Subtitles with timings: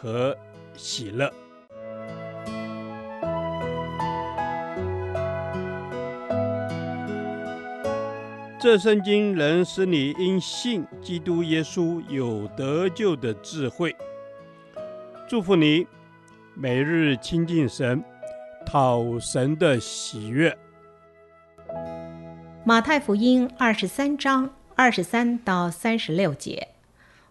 [0.00, 0.36] 和
[0.76, 1.32] 喜乐。
[8.60, 13.94] 这圣经能使你因信基督耶稣有得救的智慧。
[15.28, 15.86] 祝福你，
[16.54, 18.02] 每日亲近神，
[18.66, 20.56] 讨神的喜悦。
[22.64, 26.68] 马太福音二十三章二十三到三十六节，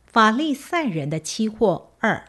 [0.06, 2.24] 法利赛人的期货二。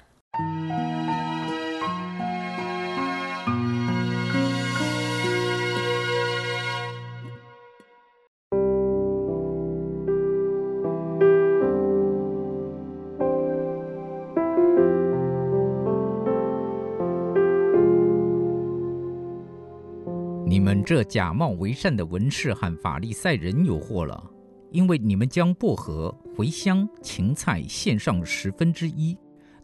[20.89, 24.31] 这假冒为善的文士和法利赛人有祸了，
[24.71, 29.15] 因为你们将薄荷、茴香、芹菜献上十分之一。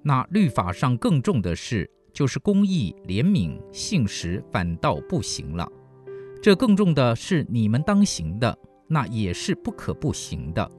[0.02, 5.66] 那律法上更重的事，就是公义、怜悯、信实，反倒不行了。
[6.42, 10.70] 这更重的是你们当行的，那也是不可不行的。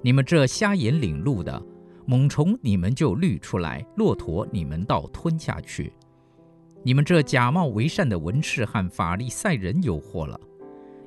[0.00, 1.60] 你们这瞎眼领路的，
[2.06, 5.92] 猛虫你们就滤出来，骆驼你们倒吞下去。
[6.84, 10.38] 你们这假冒为善的文士和法利赛人有祸了，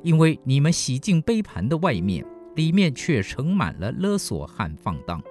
[0.03, 5.21] 因为你们洗净杯盘的外面，里面却盛满了勒索和放荡。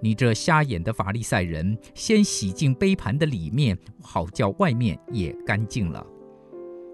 [0.00, 6.06] 你这瞎眼的法利赛人，先洗净杯盘的里面，好叫外面也干净了。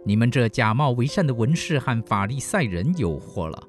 [0.05, 3.63] 你们这假冒为善的文士和法利赛人有祸了，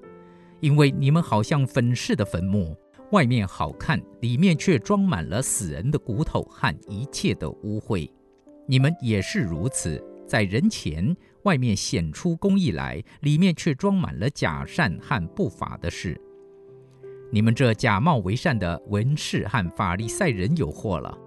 [0.59, 2.75] 因为你们好像粉饰的坟墓，
[3.11, 8.09] 外面好看，里面却装满了死人的骨头和一切的污秽。
[8.67, 16.19] 你们也是如此，在人前外面显出公义来，里面却装满了假善和不法的事。
[17.31, 21.17] 你们这假冒为善的文士和法利赛人有祸了，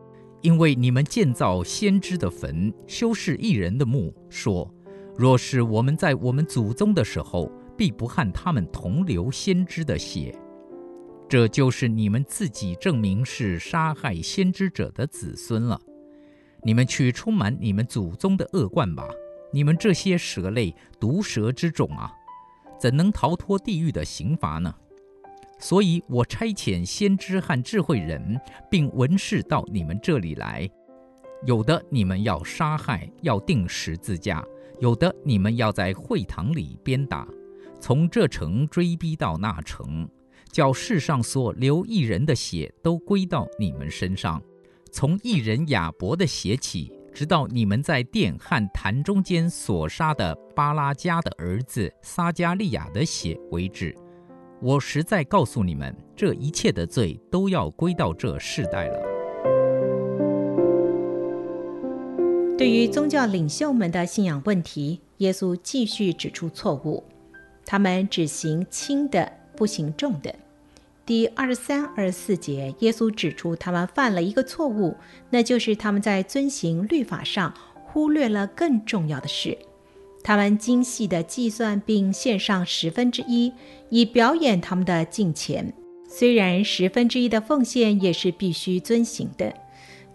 [0.43, 4.71] 因为你们建造先知的坟，修饰义人的墓，说：
[5.17, 10.35] 若是我们在我们祖宗的时候，必不和他们同流先知的血。
[11.27, 15.81] 这就是你们自己证明是杀害先知者的子孙了。
[16.63, 19.09] 你们去充满你们祖宗的恶贯吧！
[19.53, 22.13] 你们这些蛇类、毒蛇之种啊，
[22.79, 24.73] 怎能逃脱地狱的刑罚呢？
[25.59, 30.71] 所以我差遣先知和智慧人，并文士到你们这里来，
[31.47, 34.43] 有的你们要杀害，要钉十字架；
[34.79, 37.27] 有的你们要在会堂里鞭打，
[37.79, 40.09] 从这城追逼到那城，
[40.51, 44.41] 叫世上所流一人的血都归到你们身上，
[44.93, 53.95] 从一人亚伯的血起，直到你们在殿和坛中间所杀的巴拉加的儿子撒加利亚的血为止。
[54.61, 59.01] 我实在告诉你们，这一切的罪都要归到这世代了。
[62.59, 67.03] 对于宗教领袖们的信仰问题，耶稣继续指出错误，
[67.65, 70.35] 他们只行轻的，不行重的。
[71.07, 74.97] 第二十三、二十四节，耶稣指出他们犯了一个错误，
[75.31, 79.59] 那就是他们在遵行律法上忽略了更重要的事。
[80.23, 83.53] 他们精细地计算并献上十分之一，
[83.89, 85.73] 以表演他们的敬虔。
[86.09, 89.55] 虽然十分之一的奉献也是必须遵行的，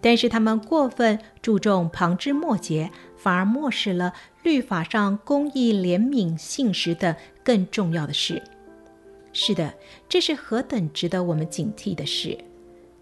[0.00, 8.42] 但是他们过分注重旁枝末节，反而漠视了律法上公义、怜悯、信实的更重要的事。
[9.38, 9.74] 是的，
[10.08, 12.38] 这是何等值得我们警惕的事！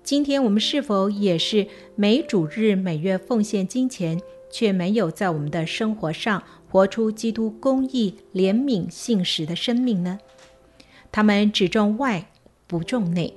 [0.03, 1.65] 今天我们是否也是
[1.95, 4.21] 每主日、每月奉献金钱，
[4.51, 10.19] 却没有在我们的生活上活出基督公义、怜悯、信实的生命呢？
[11.13, 12.29] 他们只重外，
[12.67, 13.33] 不重内。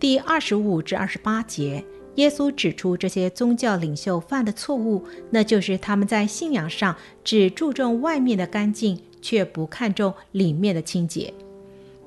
[0.00, 1.84] 第二十五至二十八节，
[2.16, 11.32] 耶稣指出这些宗教领袖犯的错误，那就是他们在信仰上只注重外面的干净，却不看重里面的清洁。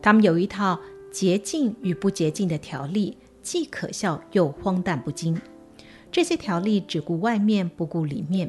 [0.06, 0.80] 他们有一套
[1.12, 5.36] 洁净与不洁净的条例，既可笑又荒诞不经。
[6.12, 8.48] 这些条例只顾外面，不顾里面。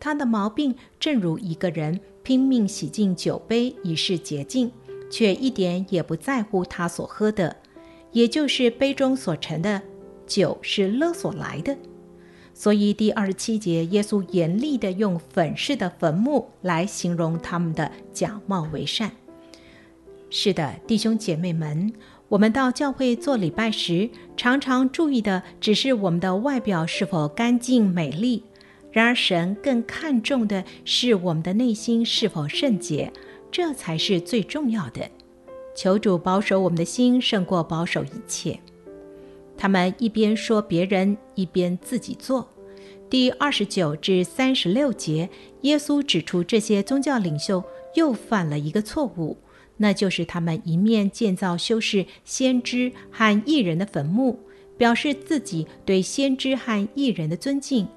[0.00, 4.68] 他的毛病，正如一个人拼命洗净酒杯以示洁净，
[5.08, 7.54] 却一点也不在乎他所喝的，
[8.10, 9.80] 也就是杯中所盛的
[10.26, 11.76] 酒是勒索来的。
[12.52, 19.12] 所以第二十七节，耶稣严厉地用粉饰的坟墓来形容他们的假冒为善。
[20.32, 21.92] 是的，弟兄姐妹们，
[22.28, 28.44] 我们到教会做礼拜时，常常注意的只是我们的外表是否干净美丽。
[28.92, 33.12] 然而，神更看重的是我们的内心是否圣洁，
[33.50, 35.10] 这才是最重要的。
[35.74, 38.58] 求主保守我们的心，胜过保守一切。
[39.58, 42.48] 他们一边说别人，一边自己做。
[43.08, 45.28] 第二十九至三十六节，
[45.62, 47.62] 耶稣指出这些宗教领袖
[47.94, 49.36] 又犯了一个错误，
[49.80, 54.38] 那就是他们一面建造修饰先知和异人的坟墓，
[54.78, 57.88] 表示自己对先知和异人的尊敬。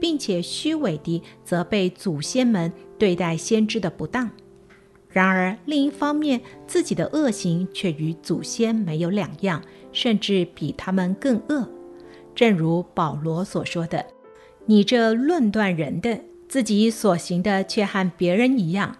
[0.00, 4.30] 并且虚伪地责备祖先们对待先知的不当，
[5.10, 11.68] 然而另一方面，自己的恶行却与祖先没有两样，甚至比他们更恶。
[12.34, 14.06] 正如保罗所说的
[14.64, 18.96] ：“你这论断人的，自己所行的却和别人一样。”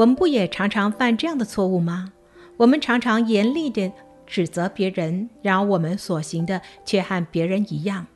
[0.00, 2.12] 我们不也常常犯这样的错误吗？
[2.56, 3.92] 我们常常严厉地
[4.26, 8.06] 指责别人，然而我们所行的却和别人一样。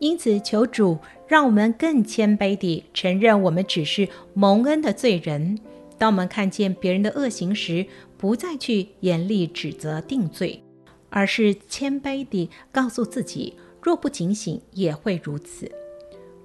[0.00, 5.58] 因此，求主让我们更谦卑地承认，我们只是蒙恩的罪人。
[5.96, 7.86] 当我们看见别人的恶行时，
[8.18, 10.62] 不再去严厉指责定罪，
[11.08, 15.72] 而是谦卑地告诉自己：若不警醒，也会如此。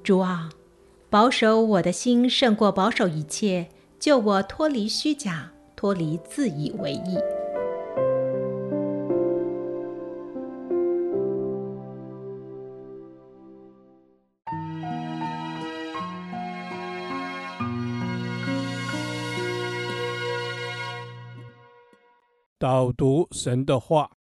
[0.02, 0.50] 主啊，
[1.10, 3.68] 保守我的心胜过保守一切，
[4.00, 7.18] 救我脱离虚假，脱离自以为意。
[22.57, 24.12] 导读神的话，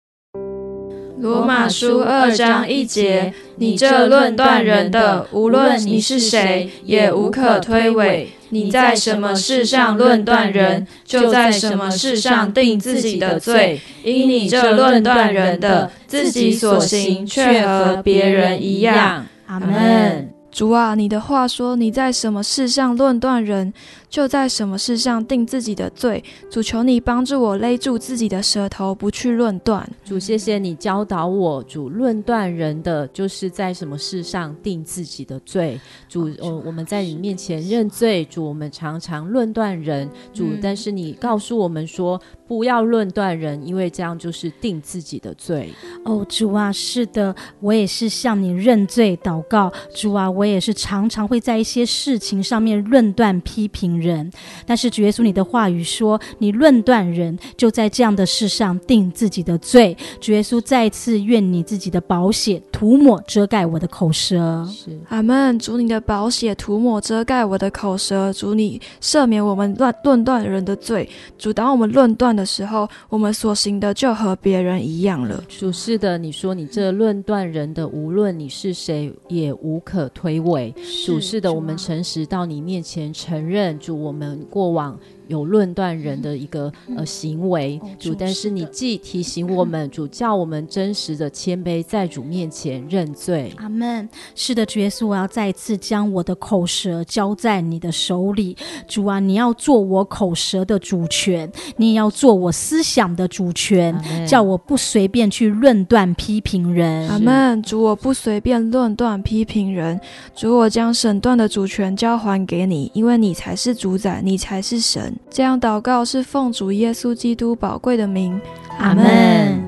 [1.20, 8.26] 罗马书二章一节：你这论断人的，无论你是谁，也无可推诿。
[8.50, 13.81] 你在什么事上论断人，就在什么事上定自己的罪。
[14.05, 19.26] 因你这论断人的，自己所行却和别人一样。
[19.47, 20.38] 阿门。
[20.58, 23.72] 主啊，你的话说，你在什么事上论断人，
[24.10, 26.25] 就在什么事上定自己的罪。
[26.50, 29.88] 主，求你帮助我勒住自己的舌头，不去论断。
[30.05, 31.62] 主，谢谢你教导我。
[31.62, 35.81] 主，论断人的，就是在什么事上定自己的罪。
[36.08, 38.25] 主，哦，我们在你面前认罪。
[38.25, 40.10] 主，我们常常论断人。
[40.34, 45.70] 主，嗯，但是你告诉我们说，不要论断人，因为这样就是定自己的罪。
[46.04, 49.70] 哦，主啊，是的，我也是向你认罪祷告。
[49.94, 54.30] 主啊，我也是常常会在一些事情上面论断批评人，
[54.64, 59.94] 但是主耶稣，你的话语说，你论断人，就在这样的事上定自己的罪。
[60.18, 64.66] 主耶稣，再次愿你自己的宝血涂抹遮盖我的口舌。
[64.72, 65.58] 是，阿门。
[65.58, 68.32] 主你的宝血涂抹遮盖我的口舌。
[68.32, 71.06] 主你赦免我们乱论断人的罪。
[71.36, 75.43] 主，当我们论断的时候，我们所行的就和别人一样了。
[75.49, 80.73] 主是的，你说你这论断人的，无论你是谁，也无可推诿。
[81.05, 84.96] 主是的，我们诚实到你面前承认，主我们过往。
[85.28, 93.52] 有论断人的一个呃行为，主，但是你既提醒我们， 主叫我们真实的谦卑，在主面前认罪。
[93.58, 94.08] 阿门。
[94.34, 98.56] 是的，主耶稣，我要再次将我的口舌交在你的手里。
[98.88, 103.94] 主啊，你要做我口舌的主权，你也要做我思想的主权，
[104.26, 107.08] 叫我不随便去论断批评人。
[107.08, 107.62] 阿门。
[107.62, 110.00] 主，我不随便论断批评人。
[110.34, 115.14] 主，我将审断的主权交还给你，因为你才是主宰，你才是神。
[115.31, 118.41] 这样祷告是奉主耶稣基督宝贵的名，
[118.79, 119.63] 阿门。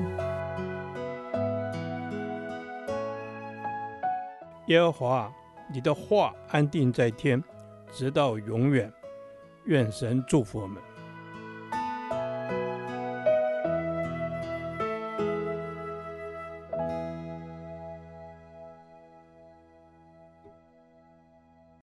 [4.67, 5.31] 耶和华，
[5.73, 7.43] 你的话安定在天，
[7.91, 8.91] 直到永远。
[9.65, 10.81] 愿神祝福我们。